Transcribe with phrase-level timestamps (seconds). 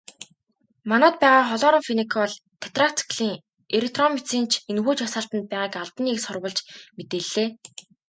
[0.89, 3.35] Манайд байгаа хлорамфеникол, тетрациклин,
[3.75, 6.59] эритромицин ч энэхүү жагсаалтад байгааг албаны эх сурвалж
[6.97, 7.47] мэдээллээ.